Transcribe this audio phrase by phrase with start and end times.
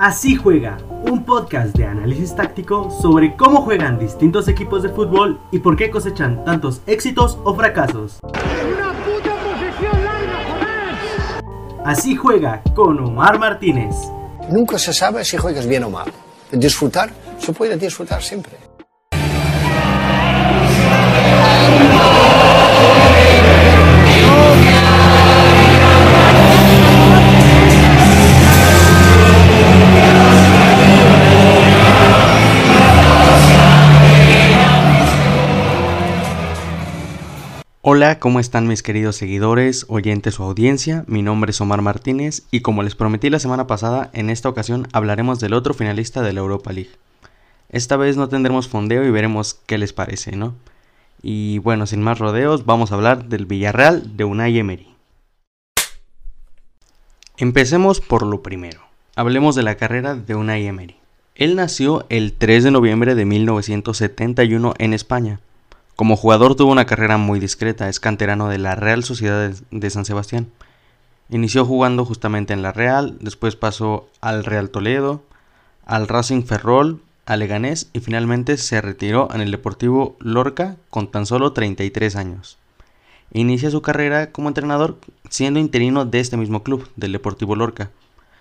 [0.00, 0.78] Así juega,
[1.10, 5.90] un podcast de análisis táctico sobre cómo juegan distintos equipos de fútbol y por qué
[5.90, 8.18] cosechan tantos éxitos o fracasos.
[11.84, 13.94] Así juega con Omar Martínez.
[14.48, 16.10] Nunca se sabe si juegas bien o mal.
[16.50, 18.69] Disfrutar, se puede disfrutar siempre.
[37.92, 41.02] Hola, ¿cómo están mis queridos seguidores, oyentes o audiencia?
[41.08, 44.86] Mi nombre es Omar Martínez y como les prometí la semana pasada, en esta ocasión
[44.92, 46.92] hablaremos del otro finalista de la Europa League.
[47.68, 50.54] Esta vez no tendremos fondeo y veremos qué les parece, ¿no?
[51.20, 54.86] Y bueno, sin más rodeos, vamos a hablar del Villarreal de Unai Emery.
[57.38, 58.82] Empecemos por lo primero.
[59.16, 60.94] Hablemos de la carrera de Unai Emery.
[61.34, 65.40] Él nació el 3 de noviembre de 1971 en España
[66.00, 70.06] como jugador tuvo una carrera muy discreta, es canterano de la Real Sociedad de San
[70.06, 70.48] Sebastián.
[71.28, 75.22] Inició jugando justamente en la Real, después pasó al Real Toledo,
[75.84, 81.26] al Racing Ferrol, al Leganés y finalmente se retiró en el Deportivo Lorca con tan
[81.26, 82.56] solo 33 años.
[83.34, 84.96] Inicia su carrera como entrenador
[85.28, 87.90] siendo interino de este mismo club, del Deportivo Lorca.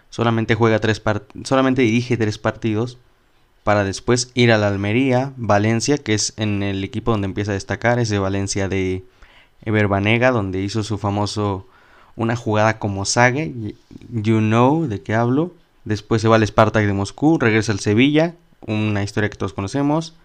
[0.09, 1.01] Solamente, juega tres
[1.43, 2.97] solamente dirige tres partidos
[3.63, 7.55] para después ir a la Almería, Valencia, que es en el equipo donde empieza a
[7.55, 9.03] destacar, es de Valencia de
[9.63, 11.67] Ever Banega, donde hizo su famoso
[12.15, 13.75] una jugada como Sage,
[14.11, 15.53] you know de qué hablo.
[15.85, 18.35] Después se va al Spartak de Moscú, regresa al Sevilla,
[18.67, 20.15] una historia que todos conocemos.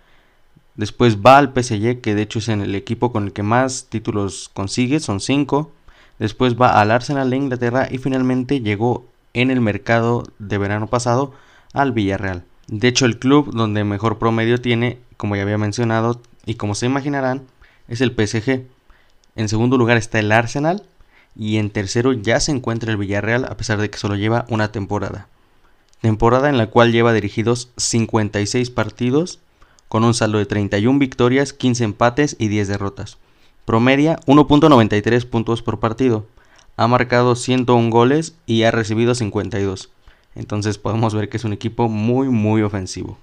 [0.76, 3.86] Después va al PSG, que de hecho es en el equipo con el que más
[3.88, 5.70] títulos consigue, son 5.
[6.18, 11.32] Después va al Arsenal de Inglaterra y finalmente llegó en el mercado de verano pasado
[11.72, 12.44] al Villarreal.
[12.66, 16.86] De hecho, el club donde mejor promedio tiene, como ya había mencionado, y como se
[16.86, 17.42] imaginarán,
[17.88, 18.62] es el PSG.
[19.36, 20.82] En segundo lugar está el Arsenal
[21.36, 24.70] y en tercero ya se encuentra el Villarreal a pesar de que solo lleva una
[24.70, 25.28] temporada.
[26.00, 29.40] Temporada en la cual lleva dirigidos 56 partidos
[29.88, 33.18] con un saldo de 31 victorias, 15 empates y 10 derrotas.
[33.64, 36.26] Promedia 1.93 puntos por partido.
[36.76, 39.90] Ha marcado 101 goles y ha recibido 52.
[40.34, 43.18] Entonces podemos ver que es un equipo muy muy ofensivo.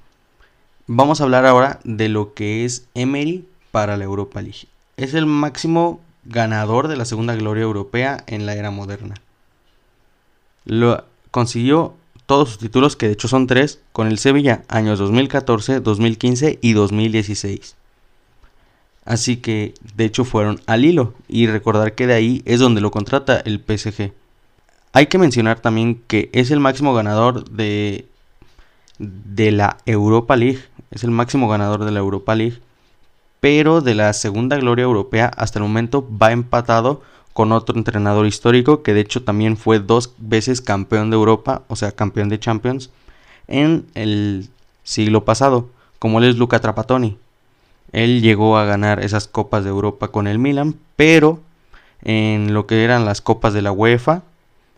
[0.87, 4.67] Vamos a hablar ahora de lo que es Emery para la Europa League.
[4.97, 9.15] Es el máximo ganador de la segunda gloria europea en la era moderna.
[10.65, 11.95] Lo consiguió
[12.25, 16.73] todos sus títulos, que de hecho son tres, con el Sevilla años 2014, 2015 y
[16.73, 17.75] 2016.
[19.03, 22.91] Así que de hecho fueron al hilo y recordar que de ahí es donde lo
[22.91, 24.13] contrata el PSG.
[24.93, 28.05] Hay que mencionar también que es el máximo ganador de,
[28.99, 30.59] de la Europa League.
[30.91, 32.59] Es el máximo ganador de la Europa League.
[33.39, 37.01] Pero de la segunda gloria europea hasta el momento va empatado
[37.33, 41.75] con otro entrenador histórico que de hecho también fue dos veces campeón de Europa, o
[41.75, 42.89] sea, campeón de Champions,
[43.47, 44.49] en el
[44.83, 45.69] siglo pasado,
[45.99, 47.17] como él es Luca Trapattoni.
[47.93, 51.39] Él llegó a ganar esas copas de Europa con el Milan, pero
[52.03, 54.23] en lo que eran las copas de la UEFA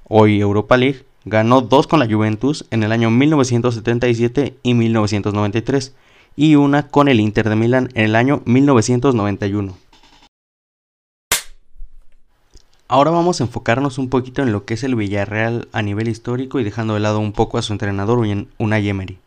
[0.07, 5.95] hoy Europa League, ganó dos con la Juventus en el año 1977 y 1993
[6.35, 9.75] y una con el Inter de Milán en el año 1991.
[12.87, 16.59] Ahora vamos a enfocarnos un poquito en lo que es el Villarreal a nivel histórico
[16.59, 18.19] y dejando de lado un poco a su entrenador
[18.59, 19.17] Unai Emery.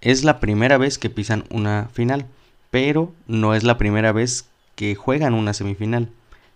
[0.00, 2.26] Es la primera vez que pisan una final,
[2.70, 4.46] pero no es la primera vez
[4.76, 6.08] que juegan una semifinal.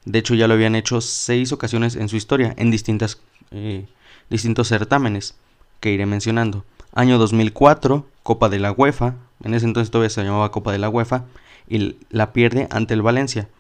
[0.09, 3.21] De hecho, ya lo habían hecho seis ocasiones en su historia, en distintas,
[3.51, 3.85] eh,
[4.31, 5.35] distintos certámenes
[5.81, 6.65] que iré mencionando.
[6.95, 10.89] Año 2004, Copa de la UEFA, en ese entonces todavía se llamaba Copa de la
[10.89, 11.25] UEFA,
[11.69, 13.51] y la pierde ante el Valencia.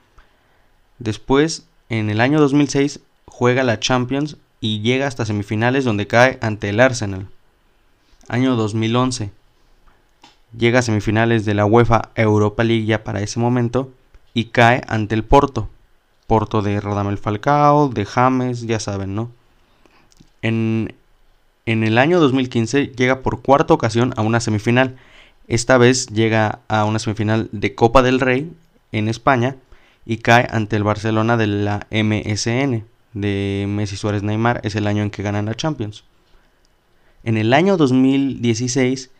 [0.98, 6.70] Después, en el año 2006, juega la Champions y llega hasta semifinales donde cae ante
[6.70, 7.28] el Arsenal.
[8.26, 9.32] Año 2011,
[10.56, 13.92] llega a semifinales de la UEFA Europa League ya para ese momento
[14.32, 15.68] y cae ante el Porto.
[16.28, 19.32] Porto de Radamel Falcao, de James, ya saben, ¿no?
[20.42, 20.94] En,
[21.64, 24.96] en el año 2015 llega por cuarta ocasión a una semifinal.
[25.48, 28.52] Esta vez llega a una semifinal de Copa del Rey
[28.92, 29.56] en España
[30.04, 32.84] y cae ante el Barcelona de la MSN
[33.14, 34.60] de Messi Suárez Neymar.
[34.64, 36.04] Es el año en que ganan la Champions.
[37.24, 39.10] En el año 2016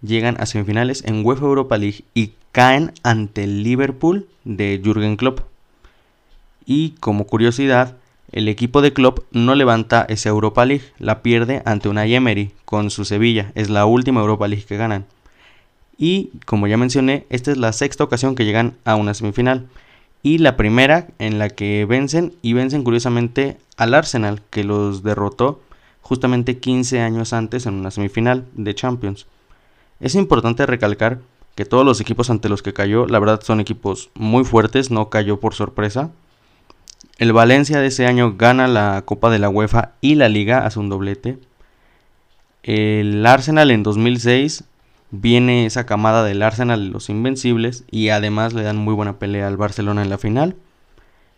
[0.00, 5.51] llegan a semifinales en UEFA Europa League y caen ante el Liverpool de Jürgen Klopp.
[6.66, 7.96] Y como curiosidad,
[8.30, 12.90] el equipo de Klopp no levanta esa Europa League, la pierde ante una Emery con
[12.90, 15.04] su Sevilla, es la última Europa League que ganan.
[15.98, 19.68] Y como ya mencioné, esta es la sexta ocasión que llegan a una semifinal
[20.22, 25.60] y la primera en la que vencen y vencen curiosamente al Arsenal que los derrotó
[26.00, 29.26] justamente 15 años antes en una semifinal de Champions.
[30.00, 31.20] Es importante recalcar
[31.54, 35.10] que todos los equipos ante los que cayó, la verdad son equipos muy fuertes, no
[35.10, 36.10] cayó por sorpresa.
[37.18, 40.78] El Valencia de ese año gana la Copa de la UEFA y la Liga, hace
[40.78, 41.38] un doblete.
[42.62, 44.64] El Arsenal en 2006
[45.10, 49.56] viene esa camada del Arsenal, los Invencibles, y además le dan muy buena pelea al
[49.56, 50.56] Barcelona en la final.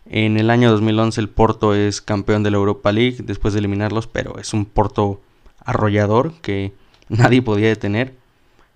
[0.07, 4.07] En el año 2011 el Porto es campeón de la Europa League después de eliminarlos,
[4.07, 5.19] pero es un Porto
[5.63, 6.73] arrollador que
[7.09, 8.13] nadie podía detener.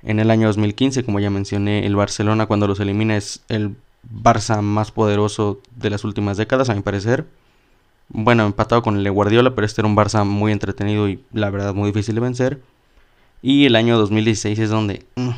[0.01, 4.61] En el año 2015, como ya mencioné, el Barcelona cuando los elimina es el Barça
[4.61, 7.25] más poderoso de las últimas décadas, a mi parecer.
[8.09, 11.49] Bueno, empatado con el de Guardiola, pero este era un Barça muy entretenido y la
[11.49, 12.61] verdad muy difícil de vencer.
[13.41, 15.29] Y el año 2016 es donde mm,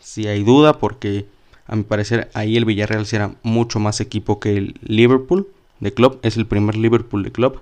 [0.00, 1.26] si hay duda porque
[1.66, 5.48] a mi parecer ahí el Villarreal será mucho más equipo que el Liverpool
[5.80, 6.18] de club.
[6.22, 7.60] Es el primer Liverpool de club.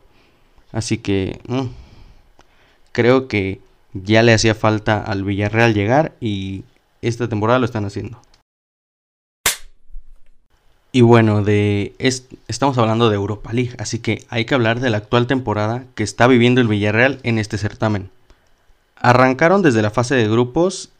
[0.73, 1.67] Así que mm,
[2.93, 3.61] creo que
[3.93, 6.65] ya le hacía falta al Villarreal llegar y
[7.03, 8.21] esta temporada lo están haciendo.
[10.93, 11.95] Y bueno, de
[12.49, 16.03] estamos hablando de Europa League, así que hay que hablar de la actual temporada que
[16.03, 18.11] está viviendo el Villarreal en este certamen.
[18.97, 20.91] Arrancaron desde la fase de grupos,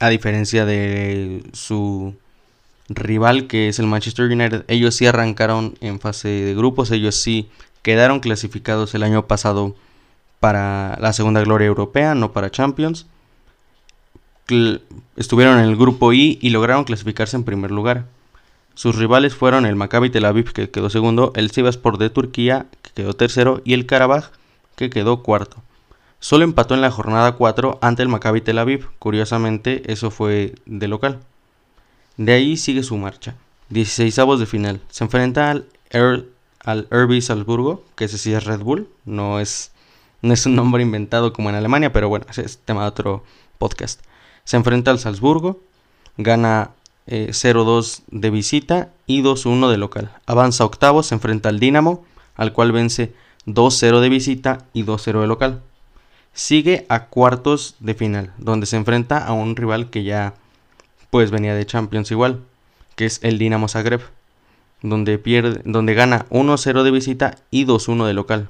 [0.00, 2.14] a diferencia de su
[2.88, 4.64] rival que es el Manchester United.
[4.68, 7.50] Ellos sí arrancaron en fase de grupos, ellos sí
[7.82, 9.76] quedaron clasificados el año pasado
[10.40, 13.06] para la segunda gloria europea, no para Champions.
[15.16, 18.06] Estuvieron en el grupo I y lograron clasificarse en primer lugar.
[18.76, 22.90] Sus rivales fueron el Maccabi Tel Aviv que quedó segundo, el Sivasspor de Turquía que
[22.90, 24.32] quedó tercero y el Karabaj
[24.76, 25.62] que quedó cuarto.
[26.20, 28.90] Solo empató en la jornada 4 ante el Maccabi Tel Aviv.
[28.98, 31.20] Curiosamente, eso fue de local.
[32.18, 33.34] De ahí sigue su marcha.
[33.70, 34.82] 16 de final.
[34.90, 35.68] Se enfrenta al,
[36.90, 38.90] RB Salzburgo, que ese sí es Red Bull.
[39.06, 39.72] No es,
[40.20, 43.24] no es un nombre inventado como en Alemania, pero bueno, ese es tema de otro
[43.56, 44.02] podcast.
[44.44, 45.62] Se enfrenta al Salzburgo.
[46.18, 46.72] Gana
[47.06, 50.10] 0-2 eh, de visita y 2-1 de local.
[50.26, 52.04] Avanza octavo, se enfrenta al Dinamo,
[52.34, 53.12] al cual vence
[53.46, 55.62] 2-0 de visita y 2-0 de local
[56.36, 60.34] sigue a cuartos de final, donde se enfrenta a un rival que ya
[61.08, 62.40] pues venía de Champions igual,
[62.94, 64.02] que es el Dinamo Zagreb,
[64.82, 68.48] donde pierde, donde gana 1-0 de visita y 2-1 de local.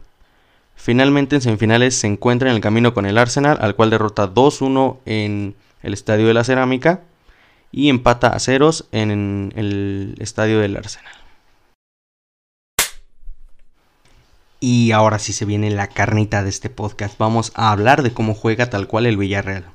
[0.74, 4.96] Finalmente en semifinales se encuentra en el camino con el Arsenal, al cual derrota 2-1
[5.06, 5.54] en
[5.84, 7.02] el Estadio de la Cerámica
[7.76, 11.12] y empata a ceros en el Estadio del Arsenal.
[14.60, 17.18] Y ahora sí se viene la carnita de este podcast.
[17.18, 19.66] Vamos a hablar de cómo juega tal cual el Villarreal.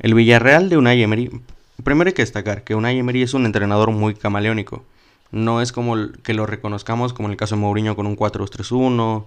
[0.00, 1.40] El Villarreal de Unai Emery.
[1.84, 4.84] Primero hay que destacar que Unai Emery es un entrenador muy camaleónico.
[5.30, 5.94] No es como
[6.24, 9.24] que lo reconozcamos como en el caso de Mourinho con un 4-2-3-1.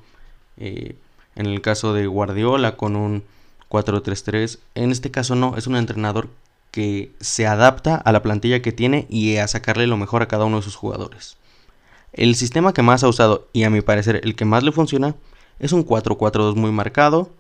[0.58, 0.98] Eh,
[1.38, 3.24] en el caso de Guardiola con un
[3.70, 4.60] 4-3-3.
[4.76, 6.28] En este caso no, es un entrenador
[6.72, 10.46] que se adapta a la plantilla que tiene y a sacarle lo mejor a cada
[10.46, 11.38] uno de sus jugadores.
[12.14, 15.16] El sistema que más ha usado y a mi parecer el que más le funciona
[15.60, 17.32] es un 4-4-2 muy marcado,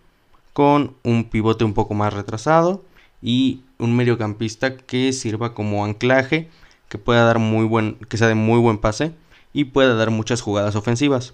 [0.53, 2.83] con un pivote un poco más retrasado
[3.21, 6.50] y un mediocampista que sirva como anclaje,
[6.89, 9.13] que pueda dar muy buen, que sea de muy buen pase
[9.53, 11.33] y pueda dar muchas jugadas ofensivas.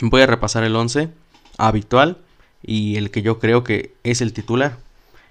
[0.00, 1.10] Voy a repasar el 11
[1.58, 2.18] habitual
[2.62, 4.78] y el que yo creo que es el titular.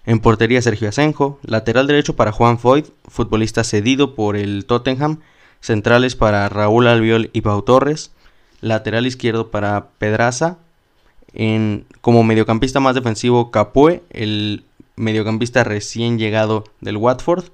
[0.05, 5.19] En portería Sergio Asenjo, lateral derecho para Juan Foyt, futbolista cedido por el Tottenham.
[5.61, 8.11] Centrales para Raúl Albiol y Pau Torres,
[8.59, 10.57] lateral izquierdo para Pedraza,
[11.33, 14.65] en, como mediocampista más defensivo Capue, el
[14.97, 17.45] mediocampista recién llegado del Watford,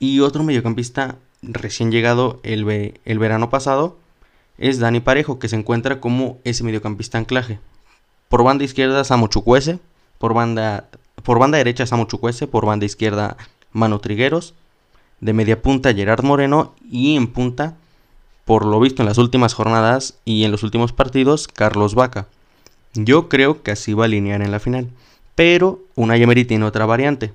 [0.00, 3.96] y otro mediocampista recién llegado el, el verano pasado
[4.58, 7.60] es Dani Parejo, que se encuentra como ese mediocampista anclaje.
[8.28, 9.78] Por banda izquierda Samu Chukwese,
[10.18, 10.88] por banda,
[11.22, 13.36] por banda derecha Samu Chukwese, por banda izquierda
[13.72, 14.54] Manu Trigueros,
[15.20, 17.76] de media punta Gerard Moreno y en punta,
[18.44, 22.26] por lo visto en las últimas jornadas y en los últimos partidos, Carlos Vaca.
[22.94, 24.88] Yo creo que así va a alinear en la final.
[25.34, 27.32] Pero una Emery tiene otra variante,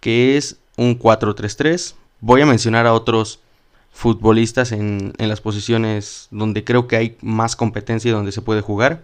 [0.00, 1.94] que es un 4-3-3.
[2.20, 3.40] Voy a mencionar a otros
[3.92, 8.62] futbolistas en, en, las posiciones donde creo que hay más competencia y donde se puede
[8.62, 9.02] jugar.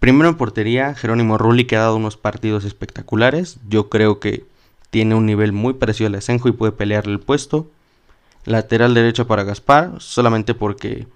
[0.00, 3.58] Primero en portería, Jerónimo Rulli que ha dado unos partidos espectaculares.
[3.68, 4.44] Yo creo que
[4.90, 7.66] tiene un nivel muy parecido al Asenjo y puede pelearle el puesto.
[8.44, 11.06] Lateral derecho para Gaspar, solamente porque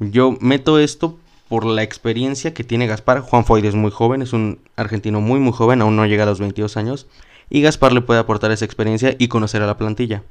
[0.00, 3.20] Yo meto esto por la experiencia que tiene Gaspar.
[3.20, 6.26] Juan Foyt es muy joven, es un argentino muy muy joven, aún no llega a
[6.26, 7.06] los 22 años.
[7.50, 10.22] Y Gaspar le puede aportar esa experiencia y conocer a la plantilla.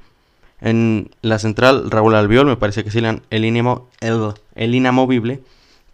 [0.60, 5.42] En la central, Raúl Albiol me parece que es el, el inamovible.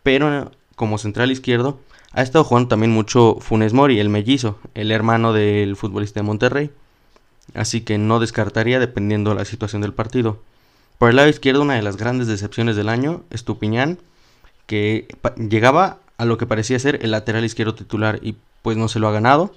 [0.01, 1.77] Pero como central izquierdo
[2.11, 6.71] ha estado jugando también mucho Funes Mori, el mellizo, el hermano del futbolista de Monterrey.
[7.53, 10.41] Así que no descartaría dependiendo de la situación del partido.
[10.97, 13.99] Por el lado izquierdo, una de las grandes decepciones del año, Estupiñán,
[14.65, 18.99] que llegaba a lo que parecía ser el lateral izquierdo titular y pues no se
[18.99, 19.53] lo ha ganado.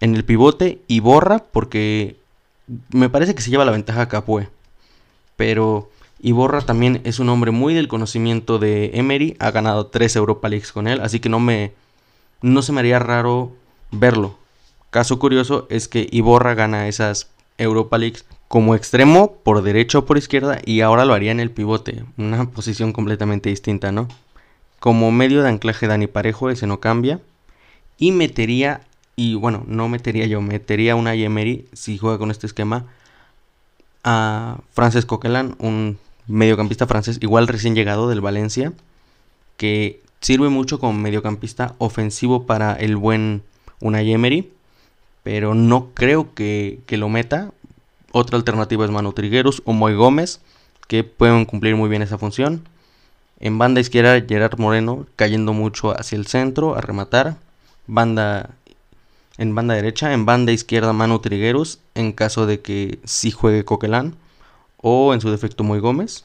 [0.00, 2.16] En el pivote, y borra porque
[2.90, 4.48] me parece que se lleva la ventaja a Capué.
[5.36, 5.90] Pero
[6.22, 10.72] Iborra también es un hombre muy del conocimiento de Emery, ha ganado 3 Europa Leagues
[10.72, 11.72] con él, así que no me
[12.42, 13.52] no se me haría raro
[13.90, 14.38] verlo.
[14.90, 20.18] Caso curioso es que Iborra gana esas Europa Leagues como extremo por derecha o por
[20.18, 24.08] izquierda y ahora lo haría en el pivote, una posición completamente distinta, ¿no?
[24.78, 27.20] Como medio de anclaje Dani Parejo, ese no cambia
[27.98, 28.80] y metería
[29.14, 32.86] y bueno, no metería yo, metería una Emery si juega con este esquema
[34.02, 35.98] a Frances Coquelin, un
[36.30, 38.72] mediocampista francés, igual recién llegado del Valencia,
[39.56, 43.42] que sirve mucho como mediocampista ofensivo para el buen
[43.80, 44.50] Unai Emery,
[45.22, 47.52] pero no creo que, lo meta.
[48.12, 50.40] Otra alternativa es Manu Trigueros o Moy Gómez,
[50.88, 52.68] que pueden cumplir muy bien esa función.
[53.38, 57.36] En banda izquierda, Gerard Moreno cayendo mucho hacia el centro a rematar.
[57.86, 58.50] Banda
[59.38, 64.16] en banda derecha, en banda izquierda Manu Trigueros, en caso de que sí juegue Coquelán
[64.82, 66.24] o en su defecto Muy Gómez.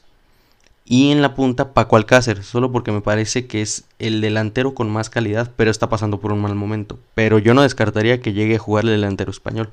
[0.84, 4.88] Y en la punta Paco Alcácer, solo porque me parece que es el delantero con
[4.88, 6.98] más calidad, pero está pasando por un mal momento.
[7.14, 9.72] Pero yo no descartaría que llegue a jugar el delantero español.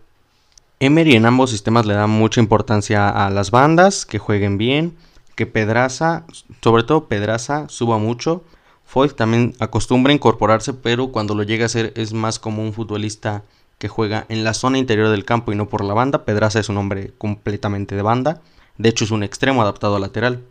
[0.80, 4.98] Emery en ambos sistemas le da mucha importancia a las bandas, que jueguen bien,
[5.36, 6.26] que Pedraza,
[6.62, 8.44] sobre todo Pedraza, suba mucho.
[8.84, 13.44] Foyt también acostumbra incorporarse, pero cuando lo llega a hacer es más como un futbolista
[13.78, 16.26] que juega en la zona interior del campo y no por la banda.
[16.26, 18.42] Pedraza es un hombre completamente de banda.
[18.78, 20.42] De hecho, es un extremo adaptado a lateral.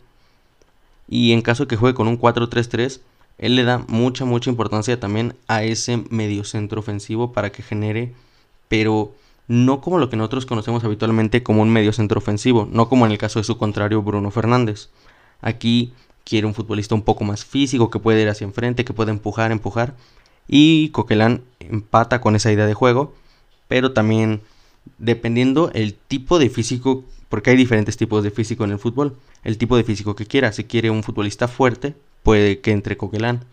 [1.07, 3.01] Y en caso de que juegue con un 4-3-3,
[3.37, 8.13] él le da mucha, mucha importancia también a ese mediocentro ofensivo para que genere,
[8.67, 9.13] pero
[9.47, 13.17] no como lo que nosotros conocemos habitualmente como un mediocentro ofensivo, no como en el
[13.17, 14.89] caso de su contrario Bruno Fernández.
[15.41, 19.11] Aquí quiere un futbolista un poco más físico, que puede ir hacia enfrente, que puede
[19.11, 19.95] empujar, empujar.
[20.47, 23.13] Y Coquelin empata con esa idea de juego,
[23.67, 24.41] pero también
[24.97, 27.03] dependiendo el tipo de físico
[27.33, 29.17] porque hay diferentes tipos de físico en el fútbol.
[29.43, 30.51] El tipo de físico que quiera.
[30.51, 33.43] Si quiere un futbolista fuerte, puede que entre Coquelán.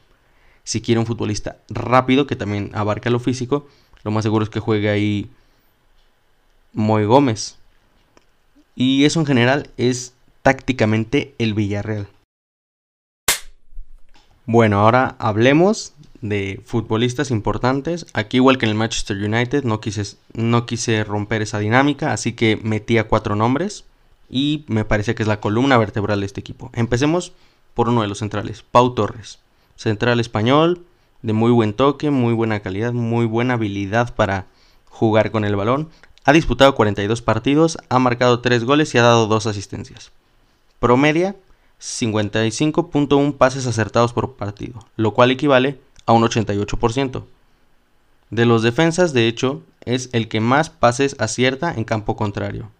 [0.64, 3.66] Si quiere un futbolista rápido, que también abarca lo físico,
[4.02, 5.30] lo más seguro es que juegue ahí
[6.74, 7.56] Moy Gómez.
[8.76, 12.06] Y eso en general es tácticamente el Villarreal.
[14.44, 18.06] Bueno, ahora hablemos de futbolistas importantes.
[18.12, 22.32] Aquí igual que en el Manchester United no quise, no quise romper esa dinámica, así
[22.32, 23.84] que metí a cuatro nombres
[24.28, 26.70] y me parece que es la columna vertebral de este equipo.
[26.74, 27.32] Empecemos
[27.74, 29.38] por uno de los centrales, Pau Torres.
[29.76, 30.84] Central español,
[31.22, 34.46] de muy buen toque, muy buena calidad, muy buena habilidad para
[34.86, 35.88] jugar con el balón.
[36.24, 40.12] Ha disputado 42 partidos, ha marcado 3 goles y ha dado 2 asistencias.
[40.78, 41.36] Promedia
[41.80, 47.24] 55.1 pases acertados por partido, lo cual equivale a un 88%.
[48.30, 52.70] De los defensas, de hecho, es el que más pases acierta en campo contrario.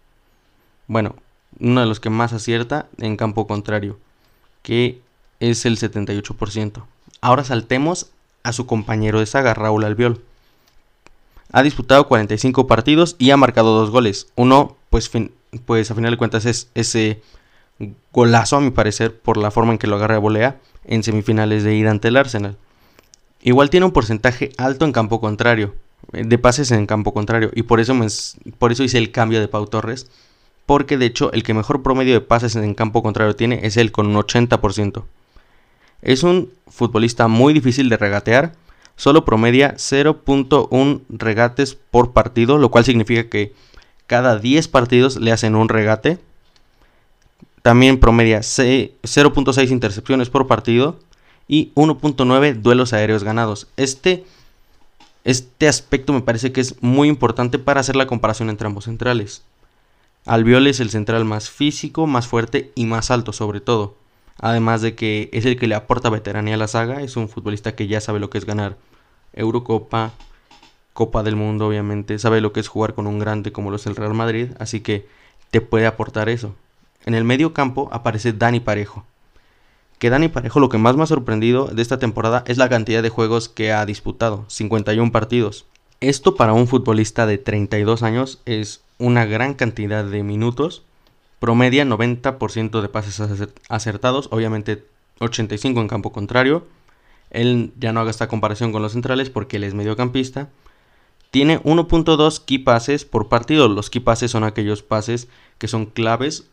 [0.87, 1.15] Bueno,
[1.59, 3.99] uno de los que más acierta en campo contrario,
[4.63, 5.01] que
[5.39, 6.83] es el 78%.
[7.19, 8.11] Ahora saltemos
[8.43, 10.21] a su compañero de saga, Raúl Albiol.
[11.51, 14.27] Ha disputado 45 partidos y ha marcado dos goles.
[14.35, 15.11] Uno, pues,
[15.65, 17.21] pues a final de cuentas es ese
[18.13, 21.63] golazo, a mi parecer, por la forma en que lo agarra de volea en semifinales
[21.63, 22.57] de ida ante el Arsenal.
[23.43, 25.73] Igual tiene un porcentaje alto en campo contrario,
[26.13, 27.95] eh, de pases en campo contrario, y por eso,
[28.59, 30.07] por eso hice el cambio de Pau Torres,
[30.65, 33.91] porque de hecho el que mejor promedio de pases en campo contrario tiene es él
[33.91, 35.03] con un 80%.
[36.01, 38.53] Es un futbolista muy difícil de regatear,
[38.95, 43.53] solo promedia 0.1 regates por partido, lo cual significa que
[44.07, 46.19] cada 10 partidos le hacen un regate.
[47.61, 50.99] También promedia 0.6 intercepciones por partido
[51.51, 53.67] y 1.9 duelos aéreos ganados.
[53.75, 54.23] Este,
[55.25, 59.43] este aspecto me parece que es muy importante para hacer la comparación entre ambos centrales.
[60.25, 63.97] Albiol es el central más físico, más fuerte y más alto sobre todo.
[64.39, 67.75] Además de que es el que le aporta veteranía a la saga, es un futbolista
[67.75, 68.77] que ya sabe lo que es ganar
[69.33, 70.13] Eurocopa,
[70.93, 73.85] Copa del Mundo obviamente, sabe lo que es jugar con un grande como lo es
[73.87, 75.05] el Real Madrid, así que
[75.49, 76.55] te puede aportar eso.
[77.05, 79.05] En el medio campo aparece Dani Parejo,
[80.01, 83.03] que Dani Parejo lo que más me ha sorprendido de esta temporada es la cantidad
[83.03, 85.67] de juegos que ha disputado, 51 partidos.
[85.99, 90.81] Esto para un futbolista de 32 años es una gran cantidad de minutos,
[91.37, 93.21] promedia 90% de pases
[93.69, 94.83] acertados, obviamente
[95.19, 96.65] 85 en campo contrario.
[97.29, 100.49] Él ya no haga esta comparación con los centrales porque él es mediocampista.
[101.29, 103.67] Tiene 1.2 key passes por partido.
[103.67, 105.27] Los key passes son aquellos pases
[105.59, 106.47] que son claves,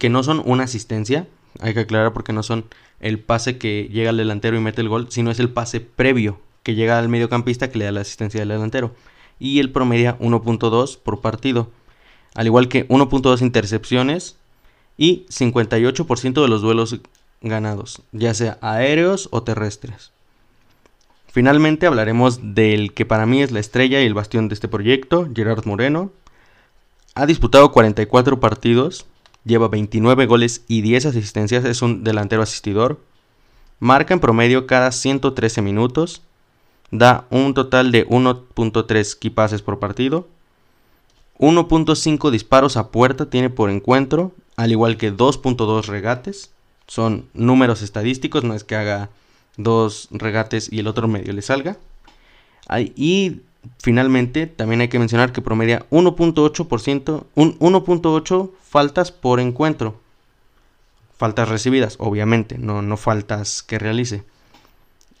[0.00, 1.28] que no son una asistencia,
[1.60, 2.64] hay que aclarar porque no son
[3.00, 6.40] el pase que llega al delantero y mete el gol, sino es el pase previo
[6.62, 8.94] que llega al mediocampista que le da la asistencia del delantero.
[9.38, 11.70] Y el promedia 1.2 por partido.
[12.34, 14.36] Al igual que 1.2 intercepciones
[14.96, 17.00] y 58% de los duelos
[17.42, 20.12] ganados, ya sea aéreos o terrestres.
[21.28, 25.28] Finalmente hablaremos del que para mí es la estrella y el bastión de este proyecto,
[25.34, 26.12] Gerard Moreno.
[27.14, 29.06] Ha disputado 44 partidos,
[29.44, 33.00] lleva 29 goles y 10 asistencias, es un delantero asistidor.
[33.78, 36.22] Marca en promedio cada 113 minutos,
[36.90, 40.28] da un total de 1.3 key pases por partido.
[41.38, 46.50] 1.5 disparos a puerta tiene por encuentro, al igual que 2.2 regates.
[46.86, 49.10] Son números estadísticos, no es que haga
[49.56, 51.76] dos regates y el otro medio le salga.
[52.96, 53.40] Y
[53.78, 60.00] finalmente también hay que mencionar que promedia 1.8%, un 1.8 faltas por encuentro.
[61.16, 64.24] Faltas recibidas, obviamente, no, no faltas que realice.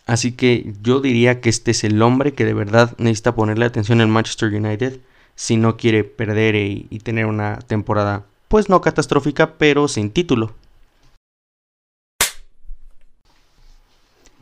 [0.06, 4.00] Así que yo diría que este es el hombre que de verdad necesita ponerle atención
[4.00, 5.00] en Manchester United
[5.34, 10.54] si no quiere perder y tener una temporada, pues no catastrófica, pero sin título.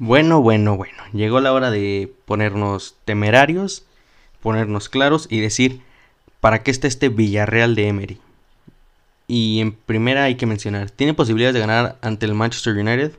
[0.05, 3.87] Bueno, bueno, bueno, llegó la hora de ponernos temerarios,
[4.43, 5.81] ponernos claros y decir
[6.41, 8.19] para qué está este Villarreal de Emery.
[9.29, 13.13] Y en primera hay que mencionar, ¿tiene posibilidades de ganar ante el Manchester United?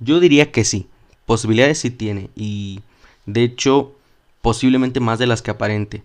[0.00, 0.88] Yo diría que sí,
[1.24, 2.80] posibilidades sí tiene y
[3.26, 3.94] de hecho
[4.42, 6.02] posiblemente más de las que aparente,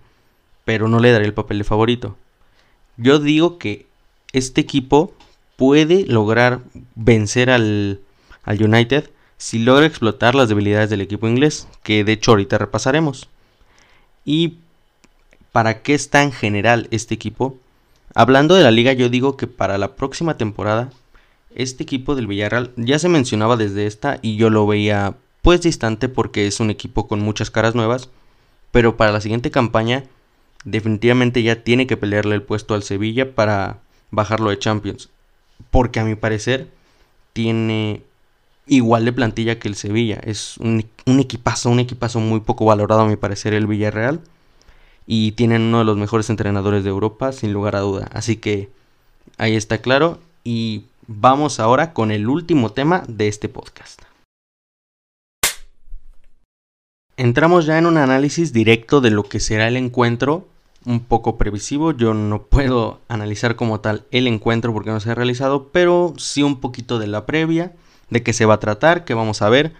[0.63, 2.15] pero no le daré el papel de favorito.
[2.97, 3.87] Yo digo que
[4.31, 5.13] este equipo
[5.55, 6.61] puede lograr
[6.95, 8.01] vencer al,
[8.43, 13.27] al United si logra explotar las debilidades del equipo inglés, que de hecho ahorita repasaremos.
[14.25, 14.57] ¿Y
[15.51, 17.57] para qué está en general este equipo?
[18.13, 20.89] Hablando de la liga, yo digo que para la próxima temporada,
[21.53, 26.09] este equipo del Villarreal ya se mencionaba desde esta y yo lo veía pues distante
[26.09, 28.09] porque es un equipo con muchas caras nuevas,
[28.71, 30.03] pero para la siguiente campaña
[30.65, 33.79] definitivamente ya tiene que pelearle el puesto al Sevilla para
[34.11, 35.09] bajarlo de Champions,
[35.69, 36.67] porque a mi parecer
[37.33, 38.01] tiene
[38.67, 43.01] igual de plantilla que el Sevilla, es un, un equipazo, un equipazo muy poco valorado
[43.01, 44.21] a mi parecer el Villarreal
[45.07, 48.09] y tienen uno de los mejores entrenadores de Europa, sin lugar a duda.
[48.11, 48.69] Así que
[49.37, 54.01] ahí está claro y vamos ahora con el último tema de este podcast.
[57.17, 60.47] Entramos ya en un análisis directo de lo que será el encuentro,
[60.85, 61.93] un poco previsivo.
[61.93, 66.43] Yo no puedo analizar como tal el encuentro porque no se ha realizado, pero sí
[66.43, 67.73] un poquito de la previa,
[68.09, 69.73] de qué se va a tratar, qué vamos a ver,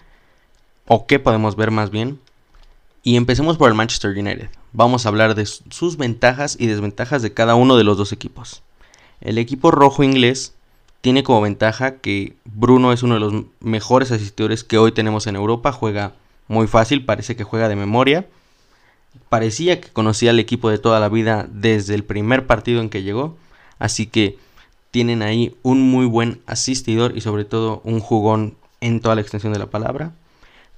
[0.88, 2.19] o qué podemos ver más bien.
[3.03, 7.33] Y empecemos por el Manchester United vamos a hablar de sus ventajas y desventajas de
[7.33, 8.61] cada uno de los dos equipos.
[9.21, 10.53] El equipo rojo inglés
[11.01, 15.35] tiene como ventaja que Bruno es uno de los mejores asistidores que hoy tenemos en
[15.35, 16.13] Europa, juega
[16.47, 18.27] muy fácil, parece que juega de memoria.
[19.29, 23.03] Parecía que conocía al equipo de toda la vida desde el primer partido en que
[23.03, 23.38] llegó,
[23.79, 24.38] así que
[24.95, 29.51] tienen ahí un muy buen asistidor y sobre todo un jugón en toda la extensión
[29.51, 30.13] de la palabra.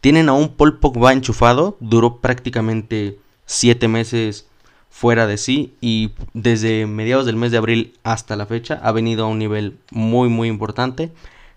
[0.02, 4.48] Tienen a un Paul Pogba enchufado, duró prácticamente siete meses
[4.90, 9.24] fuera de sí y desde mediados del mes de abril hasta la fecha ha venido
[9.24, 11.12] a un nivel muy muy importante.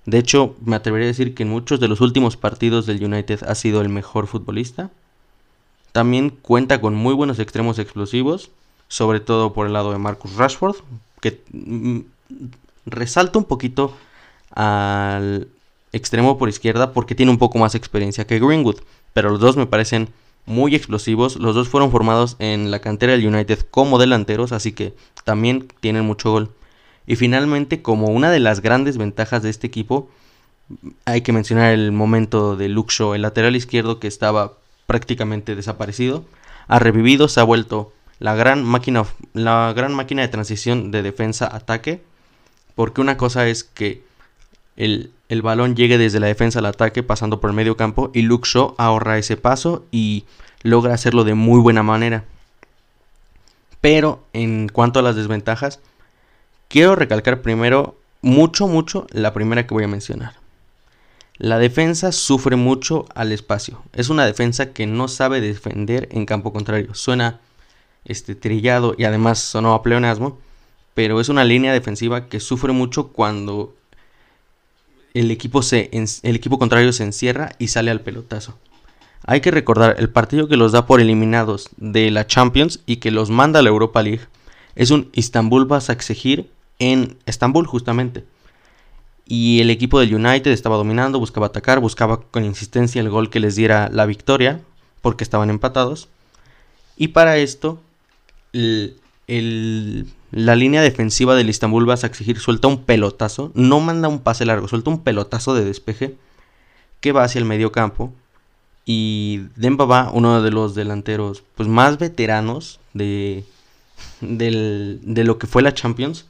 [0.04, 3.42] De hecho, me atrevería a decir que en muchos de los últimos partidos del United
[3.44, 4.90] ha sido el mejor futbolista.
[5.92, 8.50] También cuenta con muy buenos extremos explosivos,
[8.88, 10.76] sobre todo por el lado de Marcus Rashford,
[11.22, 11.42] que
[12.86, 13.96] resalta un poquito
[14.50, 15.48] al
[15.92, 18.80] extremo por izquierda porque tiene un poco más experiencia que Greenwood,
[19.12, 20.08] pero los dos me parecen
[20.46, 21.36] muy explosivos.
[21.36, 26.04] Los dos fueron formados en la cantera del United como delanteros, así que también tienen
[26.04, 26.50] mucho gol.
[27.06, 30.10] Y finalmente, como una de las grandes ventajas de este equipo,
[31.04, 34.54] hay que mencionar el momento de Shaw, el lateral izquierdo que estaba
[34.86, 36.24] prácticamente desaparecido,
[36.68, 42.02] ha revivido, se ha vuelto la gran máquina, la gran máquina de transición de defensa-ataque,
[42.80, 44.02] porque una cosa es que
[44.74, 48.22] el, el balón llegue desde la defensa al ataque pasando por el medio campo y
[48.22, 50.24] Luke Shaw ahorra ese paso y
[50.62, 52.24] logra hacerlo de muy buena manera.
[53.82, 55.80] Pero en cuanto a las desventajas,
[56.68, 60.36] quiero recalcar primero mucho, mucho la primera que voy a mencionar.
[61.36, 63.82] La defensa sufre mucho al espacio.
[63.92, 66.94] Es una defensa que no sabe defender en campo contrario.
[66.94, 67.40] Suena
[68.06, 70.38] este, trillado y además sonó a pleonasmo,
[71.00, 73.74] pero es una línea defensiva que sufre mucho cuando
[75.14, 78.58] el equipo, se, el equipo contrario se encierra y sale al pelotazo.
[79.24, 83.10] Hay que recordar, el partido que los da por eliminados de la Champions y que
[83.10, 84.26] los manda a la Europa League
[84.74, 88.24] es un Istanbul Basaksehir en Estambul justamente
[89.24, 93.40] y el equipo del United estaba dominando, buscaba atacar, buscaba con insistencia el gol que
[93.40, 94.60] les diera la victoria,
[95.00, 96.10] porque estaban empatados.
[96.98, 97.80] Y para esto,
[100.32, 104.44] la línea defensiva del Istanbul vas a exigir suelta un pelotazo, no manda un pase
[104.44, 106.16] largo, suelta un pelotazo de despeje
[107.00, 108.12] que va hacia el medio campo.
[108.84, 113.44] Y Dembaba, uno de los delanteros pues, más veteranos de,
[114.20, 116.26] de lo que fue la Champions,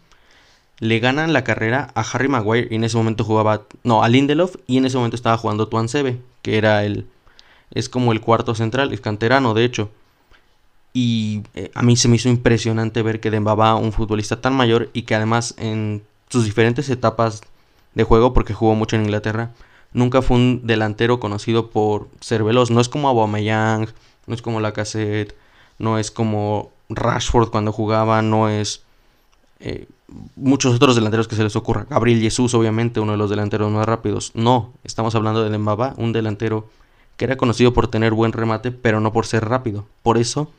[0.81, 4.57] le ganan la carrera a Harry Maguire y en ese momento jugaba, no, a Lindelof
[4.67, 7.07] y en ese momento estaba jugando Tuan Sebe, que era el,
[7.73, 9.91] es como el cuarto central, es canterano de hecho.
[10.93, 14.91] Y eh, a mí se me hizo impresionante ver que Dembaba, un futbolista tan mayor
[14.93, 17.43] y que además en sus diferentes etapas
[17.95, 19.51] de juego, porque jugó mucho en Inglaterra,
[19.93, 22.71] nunca fue un delantero conocido por ser veloz.
[22.71, 23.89] No es como Aubameyang,
[24.27, 25.35] no es como Lacazette,
[25.79, 28.83] no es como Rashford cuando jugaba, no es
[29.61, 29.87] eh,
[30.37, 31.87] muchos otros delanteros que se les ocurra.
[31.89, 34.33] Gabriel Jesús, obviamente, uno de los delanteros más rápidos.
[34.35, 36.69] No, estamos hablando de Dembaba, un delantero
[37.17, 39.87] que era conocido por tener buen remate, pero no por ser rápido.
[40.03, 40.51] Por eso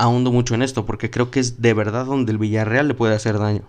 [0.00, 3.14] ahondo mucho en esto, porque creo que es de verdad donde el Villarreal le puede
[3.14, 3.62] hacer daño.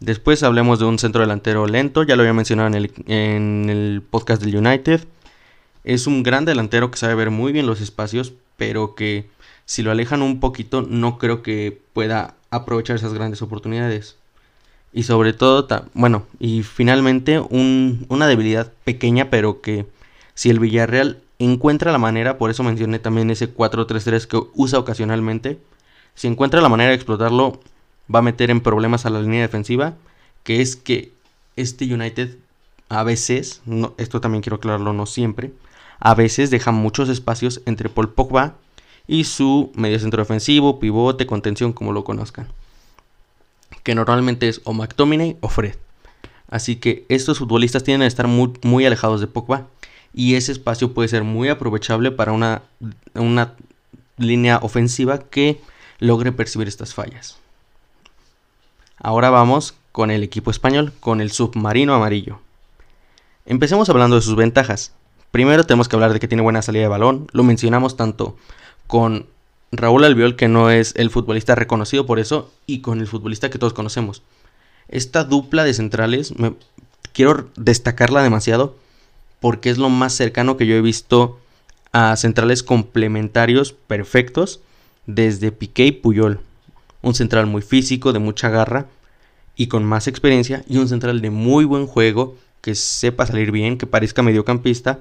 [0.00, 4.02] Después hablemos de un centro delantero lento, ya lo había mencionado en el, en el
[4.02, 5.06] podcast del United.
[5.84, 9.28] Es un gran delantero que sabe ver muy bien los espacios, pero que
[9.66, 14.16] si lo alejan un poquito no creo que pueda aprovechar esas grandes oportunidades.
[14.92, 19.84] Y sobre todo, bueno, y finalmente una debilidad pequeña, pero que
[20.34, 25.58] si el Villarreal encuentra la manera, por eso mencioné también ese 4-3-3 que usa ocasionalmente,
[26.14, 27.60] si encuentra la manera de explotarlo,
[28.12, 29.94] va a meter en problemas a la línea defensiva,
[30.42, 31.12] que es que
[31.56, 32.36] este United
[32.88, 33.62] a veces,
[33.98, 35.52] esto también quiero aclararlo, no siempre,
[35.98, 38.54] a veces deja muchos espacios entre Paul Pogba
[39.06, 42.48] y su medio centro defensivo, pivote, contención, como lo conozcan.
[43.82, 45.74] Que normalmente es o McTominay o Fred.
[46.48, 49.66] Así que estos futbolistas tienen que estar muy, muy alejados de Pogba.
[50.16, 52.62] Y ese espacio puede ser muy aprovechable para una,
[53.14, 53.52] una
[54.16, 55.60] línea ofensiva que
[55.98, 57.36] logre percibir estas fallas.
[58.96, 62.40] Ahora vamos con el equipo español, con el submarino amarillo.
[63.44, 64.92] Empecemos hablando de sus ventajas.
[65.32, 67.28] Primero tenemos que hablar de que tiene buena salida de balón.
[67.32, 68.38] Lo mencionamos tanto
[68.86, 69.26] con
[69.70, 73.58] Raúl Albiol, que no es el futbolista reconocido por eso, y con el futbolista que
[73.58, 74.22] todos conocemos.
[74.88, 76.32] Esta dupla de centrales,
[77.12, 78.76] quiero destacarla demasiado
[79.40, 81.38] porque es lo más cercano que yo he visto
[81.92, 84.60] a centrales complementarios perfectos
[85.06, 86.40] desde Piqué y Puyol.
[87.02, 88.86] Un central muy físico, de mucha garra
[89.54, 93.78] y con más experiencia, y un central de muy buen juego, que sepa salir bien,
[93.78, 94.98] que parezca mediocampista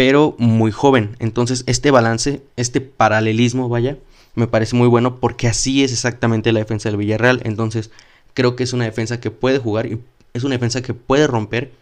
[0.00, 1.16] pero muy joven.
[1.18, 3.98] Entonces este balance, este paralelismo, vaya,
[4.34, 7.42] me parece muy bueno porque así es exactamente la defensa del Villarreal.
[7.44, 7.90] Entonces
[8.32, 10.00] creo que es una defensa que puede jugar y
[10.32, 11.72] es una defensa que puede romper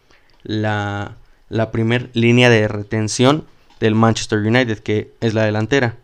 [0.43, 1.17] la,
[1.49, 3.45] la primera línea de retención
[3.81, 5.97] del Manchester United, que es la delantera.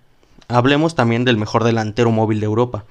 [0.48, 2.84] Hablemos también del mejor delantero móvil de Europa.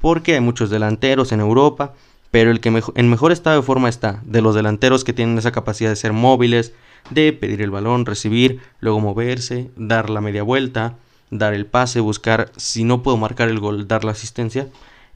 [0.00, 1.94] Porque hay muchos delanteros en Europa,
[2.30, 5.52] pero el que en mejor estado de forma está de los delanteros que tienen esa
[5.52, 6.72] capacidad de ser móviles,
[7.10, 10.96] de pedir el balón, recibir, luego moverse, dar la media vuelta,
[11.30, 14.68] dar el pase, buscar, si no puedo marcar el gol, dar la asistencia,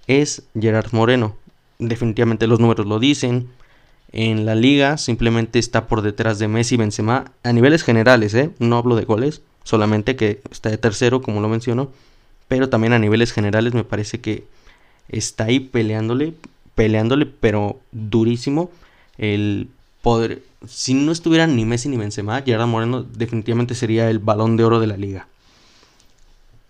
[0.07, 1.37] es Gerard Moreno.
[1.79, 3.49] Definitivamente los números lo dicen.
[4.17, 8.53] En la liga simplemente está por detrás de Messi y Benzema a niveles generales, ¿eh?
[8.61, 11.91] no hablo de goles, solamente que está de tercero, como lo menciono,
[12.47, 14.45] pero también a niveles generales me parece que
[15.09, 16.35] está ahí peleándole,
[16.77, 18.71] peleándole, pero durísimo
[19.19, 19.67] el
[20.01, 24.63] poder, si no estuvieran ni Messi ni Benzema, Gerard Moreno definitivamente sería el balón de
[24.63, 25.27] oro de la liga.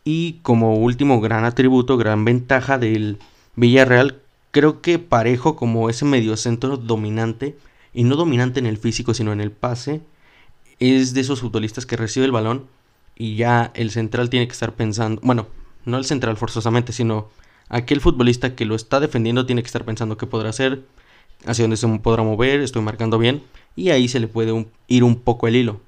[0.03, 3.19] Y como último gran atributo, gran ventaja del
[3.55, 4.17] Villarreal,
[4.55, 7.59] creo que parejo como ese mediocentro dominante,
[7.93, 10.01] y no dominante en el físico, sino en el pase,
[10.79, 12.69] es de esos futbolistas que recibe el balón
[13.17, 15.49] y ya el central tiene que estar pensando, bueno,
[15.85, 17.31] no el central forzosamente, sino
[17.69, 20.85] aquel futbolista que lo está defendiendo tiene que estar pensando qué podrá hacer,
[21.47, 23.43] hacia dónde se podrá mover, estoy marcando bien,
[23.75, 25.81] y ahí se le puede ir un poco el hilo.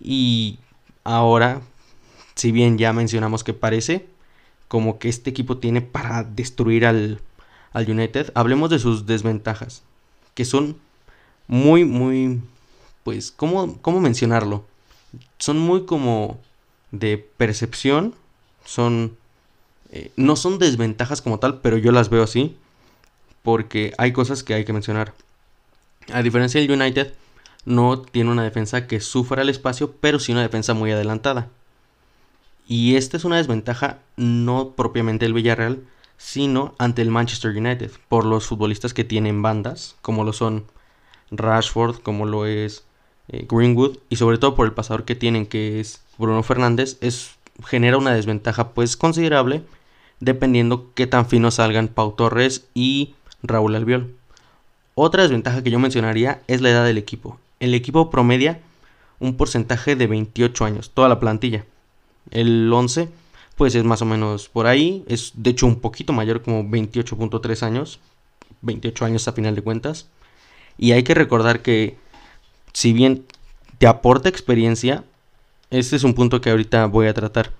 [0.00, 0.58] Y
[1.04, 1.60] ahora,
[2.34, 4.06] si bien ya mencionamos que parece
[4.68, 7.20] como que este equipo tiene para destruir al,
[7.72, 9.82] al United, hablemos de sus desventajas,
[10.34, 10.76] que son
[11.46, 12.40] muy, muy,
[13.04, 14.64] pues, ¿cómo, cómo mencionarlo?
[15.38, 16.38] Son muy como
[16.90, 18.14] de percepción,
[18.64, 19.16] son,
[19.90, 22.56] eh, no son desventajas como tal, pero yo las veo así,
[23.42, 25.14] porque hay cosas que hay que mencionar.
[26.12, 27.14] A diferencia del United,
[27.64, 31.48] no tiene una defensa que sufra el espacio, pero sí una defensa muy adelantada.
[32.66, 35.82] Y esta es una desventaja no propiamente del Villarreal,
[36.18, 40.64] sino ante el Manchester United, por los futbolistas que tienen bandas, como lo son
[41.30, 42.84] Rashford, como lo es
[43.28, 47.36] eh, Greenwood, y sobre todo por el pasador que tienen, que es Bruno Fernández, es,
[47.64, 49.62] genera una desventaja pues considerable,
[50.18, 54.12] dependiendo qué tan finos salgan Pau Torres y Raúl Albiol.
[54.96, 57.38] Otra desventaja que yo mencionaría es la edad del equipo.
[57.60, 58.60] El equipo promedia
[59.20, 61.64] un porcentaje de 28 años, toda la plantilla.
[62.32, 63.08] El 11
[63.58, 67.62] pues es más o menos por ahí, es de hecho un poquito mayor como 28.3
[67.64, 67.98] años,
[68.62, 70.06] 28 años a final de cuentas.
[70.78, 71.96] Y hay que recordar que
[72.72, 73.26] si bien
[73.78, 75.04] te aporta experiencia,
[75.70, 77.50] este es un punto que ahorita voy a tratar.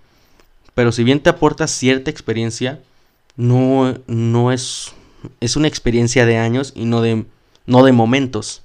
[0.75, 2.81] Pero si bien te aporta cierta experiencia,
[3.37, 4.95] no, no es,
[5.41, 7.27] es una experiencia de años y no de,
[7.67, 8.63] no de momentos.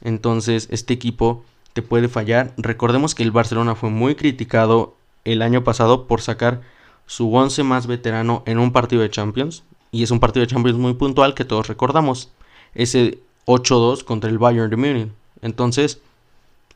[0.00, 2.54] Entonces este equipo te puede fallar.
[2.56, 6.62] Recordemos que el Barcelona fue muy criticado el año pasado por sacar
[7.06, 9.64] su 11 más veterano en un partido de Champions.
[9.90, 12.30] Y es un partido de Champions muy puntual que todos recordamos.
[12.74, 15.08] Ese 8-2 contra el Bayern de Múnich.
[15.42, 16.00] Entonces,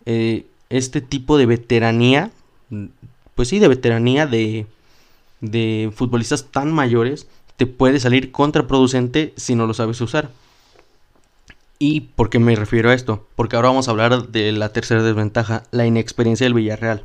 [0.04, 2.30] eh, este tipo de veteranía,
[3.34, 4.66] pues sí, de veteranía de,
[5.40, 10.30] de futbolistas tan mayores, te puede salir contraproducente si no lo sabes usar.
[11.78, 13.26] ¿Y por qué me refiero a esto?
[13.36, 17.04] Porque ahora vamos a hablar de la tercera desventaja, la inexperiencia del Villarreal.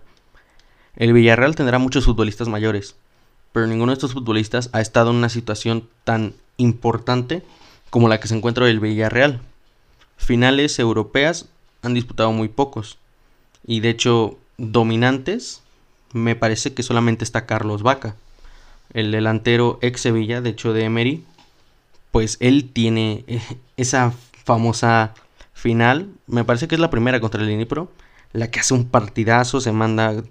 [0.96, 2.96] El Villarreal tendrá muchos futbolistas mayores,
[3.52, 7.44] pero ninguno de estos futbolistas ha estado en una situación tan importante
[7.90, 9.42] como la que se encuentra el Villarreal.
[10.18, 11.48] Finales europeas
[11.82, 12.98] han disputado muy pocos.
[13.66, 15.62] Y de hecho, dominantes,
[16.14, 18.16] me parece que solamente está Carlos Vaca.
[18.94, 21.24] El delantero ex Sevilla, de hecho de Emery,
[22.12, 23.42] pues él tiene eh,
[23.78, 25.14] esa famosa
[25.54, 27.90] final, me parece que es la primera contra el Inipro,
[28.34, 30.24] la que hace un partidazo, se manda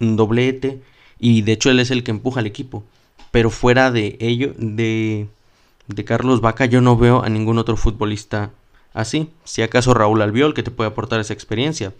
[0.00, 0.80] un doblete
[1.18, 2.84] y de hecho él es el que empuja al equipo.
[3.30, 5.28] Pero fuera de ello, de,
[5.86, 8.50] de Carlos Vaca, yo no veo a ningún otro futbolista
[8.94, 9.30] así.
[9.44, 11.92] Si acaso Raúl Albiol, que te puede aportar esa experiencia.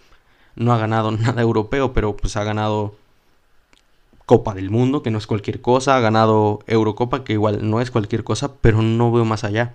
[0.55, 2.95] No ha ganado nada europeo, pero pues ha ganado
[4.27, 5.97] Copa del Mundo, que no es cualquier cosa.
[5.97, 9.75] Ha ganado Eurocopa, que igual no es cualquier cosa, pero no veo más allá.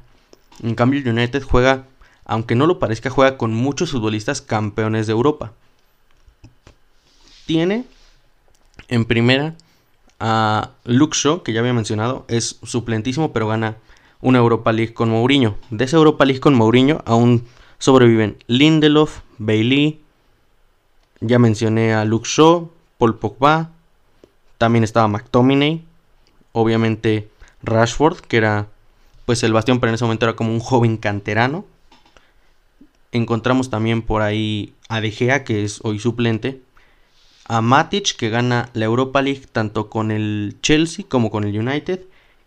[0.62, 1.86] En cambio, United juega,
[2.26, 5.54] aunque no lo parezca, juega con muchos futbolistas campeones de Europa
[7.46, 7.86] tiene
[8.88, 9.56] en primera
[10.20, 13.78] a Luke Shaw, que ya había mencionado, es suplentísimo, pero gana
[14.22, 15.58] una Europa League con Mourinho.
[15.70, 17.46] De esa Europa League con Mourinho aún
[17.78, 20.00] sobreviven Lindelof, Bailey,
[21.20, 23.72] ya mencioné a Luke Shaw, Paul Pogba,
[24.58, 25.84] también estaba McTominay,
[26.54, 27.30] obviamente
[27.64, 28.68] Rashford, que era
[29.26, 31.66] pues el bastión, pero en ese momento era como un joven canterano.
[33.12, 36.62] Encontramos también por ahí a De Gea, que es hoy suplente,
[37.46, 42.02] a Matic que gana la Europa League tanto con el Chelsea como con el United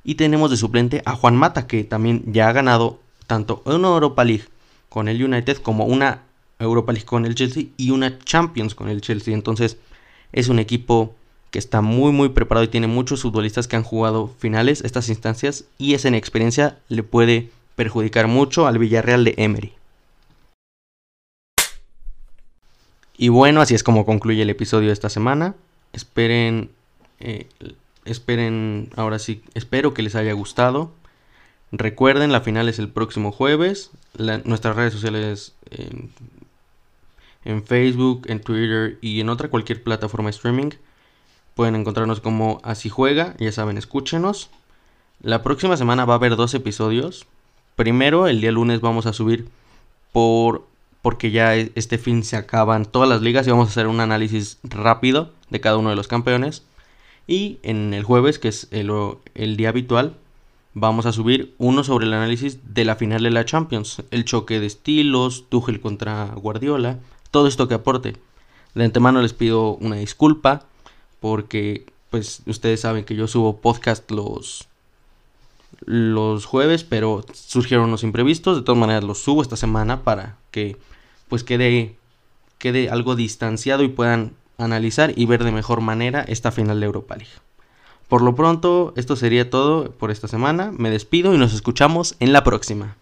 [0.04, 4.24] y tenemos de suplente a Juan Mata que también ya ha ganado tanto una Europa
[4.24, 4.44] League
[4.88, 6.22] con el United como una
[6.58, 9.34] Europa League con el Chelsea y una Champions con el Chelsea.
[9.34, 9.76] Entonces
[10.32, 11.14] es un equipo
[11.50, 15.64] que está muy muy preparado y tiene muchos futbolistas que han jugado finales estas instancias
[15.78, 19.75] y esa inexperiencia le puede perjudicar mucho al Villarreal de Emery.
[23.16, 25.54] Y bueno, así es como concluye el episodio de esta semana.
[25.92, 26.70] Esperen,
[27.18, 27.48] eh,
[28.04, 30.92] esperen, ahora sí, espero que les haya gustado.
[31.72, 33.90] Recuerden, la final es el próximo jueves.
[34.44, 36.10] nuestras redes sociales en,
[37.44, 40.70] en, Facebook, en Twitter y en otra cualquier plataforma de streaming.
[41.54, 44.50] Pueden encontrarnos como Así Juega, ya saben, escúchenos.
[45.22, 47.26] La próxima semana va a haber dos episodios.
[47.76, 49.48] Primero, el día lunes vamos a subir
[50.12, 50.66] por
[51.02, 54.00] porque ya e, este fin se acaban todas las ligas y vamos a hacer un
[54.00, 56.64] análisis rápido de cada uno de los campeones.
[57.26, 60.16] Y en el jueves, que es el, día habitual,
[60.74, 64.60] vamos a subir uno sobre el análisis de la final de la Champions, el choque
[64.60, 66.98] de estilos, Tuchel contra Guardiola,
[67.30, 68.16] todo esto que aporte.
[68.74, 70.66] De antemano les pido una disculpa
[71.20, 74.68] porque pues ustedes saben que yo subo podcast los
[75.84, 80.76] los jueves, pero surgieron unos imprevistos, de todas maneras los subo esta semana para que
[81.28, 81.96] pues quede,
[82.58, 87.16] quede algo distanciado y puedan analizar y ver de mejor manera esta final de Europa
[87.16, 87.32] League.
[88.08, 90.72] Por lo pronto, esto sería todo por esta semana.
[90.76, 92.96] Me despido y nos escuchamos en la próxima.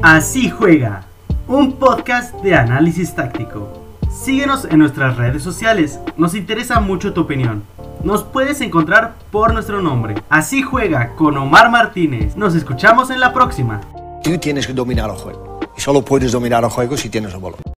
[0.00, 1.06] Así juega,
[1.48, 3.87] un podcast de análisis táctico.
[4.20, 7.62] Síguenos en nuestras redes sociales, nos interesa mucho tu opinión.
[8.02, 10.16] Nos puedes encontrar por nuestro nombre.
[10.28, 12.36] Así juega con Omar Martínez.
[12.36, 13.80] Nos escuchamos en la próxima.
[14.24, 15.60] Tú tienes que dominar el juego.
[15.76, 17.60] Y solo puedes dominar el juego si tienes el balón.